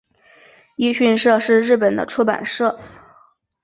[0.77, 2.79] 一迅社是日本的出版社。